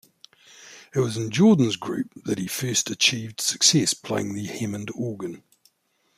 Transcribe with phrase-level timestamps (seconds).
[0.95, 5.43] It was in Jordan's group that he first achieved success playing the Hammond organ.